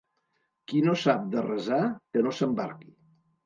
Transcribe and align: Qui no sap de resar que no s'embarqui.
Qui 0.71 0.81
no 0.87 0.95
sap 1.03 1.29
de 1.37 1.45
resar 1.49 1.81
que 1.95 2.27
no 2.27 2.35
s'embarqui. 2.41 2.95